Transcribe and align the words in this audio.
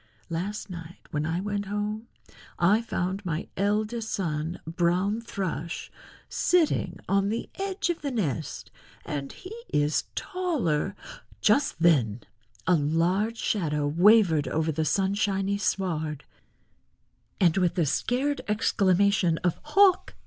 Last 0.31 0.67
night 0.67 1.05
when 1.11 1.27
I 1.27 1.41
went 1.41 1.65
home 1.67 2.07
I 2.57 2.81
found 2.81 3.23
my 3.23 3.47
eldest 3.55 4.09
son, 4.11 4.59
Brown 4.65 5.21
Thrush, 5.21 5.91
sitting 6.27 6.97
on 7.07 7.29
the 7.29 7.49
edge 7.59 7.91
of 7.91 8.01
the 8.01 8.09
nest, 8.09 8.71
and 9.05 9.31
he 9.31 9.53
is 9.71 10.05
taller——" 10.15 10.95
Just 11.39 11.83
then 11.83 12.21
a 12.65 12.73
large 12.73 13.37
shadow 13.37 13.85
wavered 13.87 14.47
over 14.47 14.71
the 14.71 14.85
sunshiny 14.85 15.59
sward, 15.59 16.23
and 17.39 17.57
with 17.57 17.77
a 17.77 17.85
scared 17.85 18.41
exclamation 18.47 19.37
of 19.43 19.59
"Hawk!" 19.61 20.15